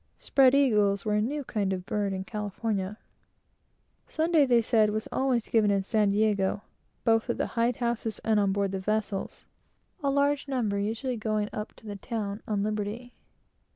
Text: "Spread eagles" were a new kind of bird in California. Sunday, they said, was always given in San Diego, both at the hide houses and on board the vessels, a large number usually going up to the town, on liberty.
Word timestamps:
"Spread 0.17 0.55
eagles" 0.55 1.05
were 1.05 1.13
a 1.13 1.21
new 1.21 1.43
kind 1.43 1.71
of 1.71 1.85
bird 1.85 2.11
in 2.11 2.23
California. 2.23 2.97
Sunday, 4.07 4.47
they 4.47 4.59
said, 4.59 4.89
was 4.89 5.07
always 5.11 5.47
given 5.47 5.69
in 5.69 5.83
San 5.83 6.09
Diego, 6.09 6.63
both 7.03 7.29
at 7.29 7.37
the 7.37 7.45
hide 7.53 7.75
houses 7.75 8.17
and 8.23 8.39
on 8.39 8.51
board 8.51 8.71
the 8.71 8.79
vessels, 8.79 9.45
a 10.01 10.09
large 10.09 10.47
number 10.47 10.79
usually 10.79 11.17
going 11.17 11.49
up 11.53 11.73
to 11.75 11.85
the 11.85 11.97
town, 11.97 12.41
on 12.47 12.63
liberty. 12.63 13.13